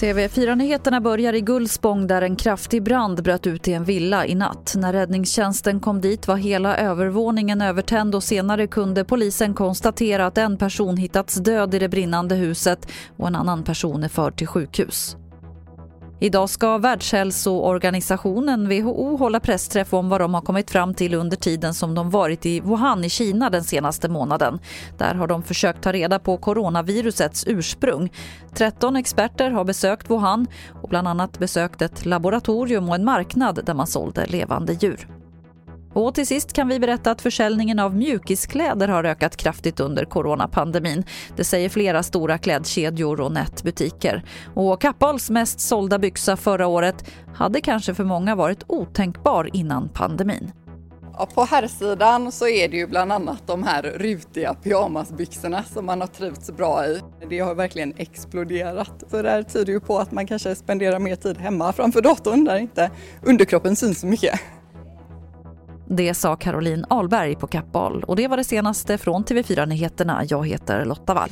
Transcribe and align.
TV4-nyheterna 0.00 1.00
börjar 1.00 1.32
i 1.32 1.40
Gullspång 1.40 2.06
där 2.06 2.22
en 2.22 2.36
kraftig 2.36 2.82
brand 2.82 3.22
bröt 3.22 3.46
ut 3.46 3.68
i 3.68 3.72
en 3.72 3.84
villa 3.84 4.26
i 4.26 4.34
natt. 4.34 4.74
När 4.76 4.92
räddningstjänsten 4.92 5.80
kom 5.80 6.00
dit 6.00 6.28
var 6.28 6.36
hela 6.36 6.76
övervåningen 6.76 7.62
övertänd 7.62 8.14
och 8.14 8.22
senare 8.22 8.66
kunde 8.66 9.04
polisen 9.04 9.54
konstatera 9.54 10.26
att 10.26 10.38
en 10.38 10.56
person 10.56 10.96
hittats 10.96 11.34
död 11.34 11.74
i 11.74 11.78
det 11.78 11.88
brinnande 11.88 12.34
huset 12.34 12.88
och 13.16 13.26
en 13.26 13.36
annan 13.36 13.62
person 13.62 14.04
är 14.04 14.08
förd 14.08 14.36
till 14.36 14.46
sjukhus. 14.46 15.16
Idag 16.20 16.50
ska 16.50 16.78
Världshälsoorganisationen 16.78 18.68
WHO 18.68 19.16
hålla 19.16 19.40
pressträff 19.40 19.94
om 19.94 20.08
vad 20.08 20.20
de 20.20 20.34
har 20.34 20.40
kommit 20.40 20.70
fram 20.70 20.94
till 20.94 21.14
under 21.14 21.36
tiden 21.36 21.74
som 21.74 21.94
de 21.94 22.10
varit 22.10 22.46
i 22.46 22.60
Wuhan 22.60 23.04
i 23.04 23.10
Kina 23.10 23.50
den 23.50 23.64
senaste 23.64 24.08
månaden. 24.08 24.58
Där 24.96 25.14
har 25.14 25.26
de 25.26 25.42
försökt 25.42 25.82
ta 25.82 25.92
reda 25.92 26.18
på 26.18 26.36
coronavirusets 26.36 27.44
ursprung. 27.46 28.12
13 28.54 28.96
experter 28.96 29.50
har 29.50 29.64
besökt 29.64 30.10
Wuhan 30.10 30.46
och 30.82 30.88
bland 30.88 31.08
annat 31.08 31.38
besökt 31.38 31.82
ett 31.82 32.06
laboratorium 32.06 32.88
och 32.88 32.94
en 32.94 33.04
marknad 33.04 33.60
där 33.64 33.74
man 33.74 33.86
sålde 33.86 34.26
levande 34.26 34.72
djur. 34.72 35.17
Och 35.98 36.14
till 36.14 36.26
sist 36.26 36.52
kan 36.52 36.68
vi 36.68 36.78
berätta 36.78 37.10
att 37.10 37.22
försäljningen 37.22 37.78
av 37.78 37.96
mjukiskläder 37.96 38.88
har 38.88 39.04
ökat 39.04 39.36
kraftigt 39.36 39.80
under 39.80 40.04
coronapandemin. 40.04 41.04
Det 41.36 41.44
säger 41.44 41.68
flera 41.68 42.02
stora 42.02 42.38
klädkedjor 42.38 43.20
och 43.20 43.32
nätbutiker. 43.32 44.24
Och 44.54 44.80
Kappahls 44.80 45.30
mest 45.30 45.60
sålda 45.60 45.98
byxa 45.98 46.36
förra 46.36 46.66
året 46.66 47.04
hade 47.34 47.60
kanske 47.60 47.94
för 47.94 48.04
många 48.04 48.34
varit 48.34 48.64
otänkbar 48.66 49.50
innan 49.52 49.88
pandemin. 49.88 50.52
Ja, 51.18 51.28
på 51.34 51.44
herrsidan 51.44 52.32
så 52.32 52.48
är 52.48 52.68
det 52.68 52.76
ju 52.76 52.86
bland 52.86 53.12
annat 53.12 53.46
de 53.46 53.62
här 53.62 53.82
rutiga 53.82 54.54
pyjamasbyxorna 54.54 55.62
som 55.62 55.86
man 55.86 56.00
har 56.00 56.08
trivts 56.08 56.50
bra 56.50 56.86
i. 56.86 57.00
Det 57.28 57.38
har 57.38 57.54
verkligen 57.54 57.94
exploderat. 57.96 59.04
Så 59.10 59.22
det 59.22 59.30
här 59.30 59.42
tyder 59.42 59.72
ju 59.72 59.80
på 59.80 59.98
att 59.98 60.12
man 60.12 60.26
kanske 60.26 60.54
spenderar 60.54 60.98
mer 60.98 61.16
tid 61.16 61.38
hemma 61.38 61.72
framför 61.72 62.00
datorn 62.00 62.44
där 62.44 62.56
inte 62.56 62.90
underkroppen 63.22 63.76
syns 63.76 64.00
så 64.00 64.06
mycket. 64.06 64.40
Det 65.90 66.14
sa 66.14 66.36
Caroline 66.36 66.84
Alberg 66.88 67.34
på 67.34 67.46
Kappahl 67.46 68.04
och 68.04 68.16
det 68.16 68.28
var 68.28 68.36
det 68.36 68.44
senaste 68.44 68.98
från 68.98 69.24
TV4 69.24 69.66
Nyheterna. 69.66 70.22
Jag 70.28 70.48
heter 70.48 70.84
Lotta 70.84 71.14
Wall. 71.14 71.30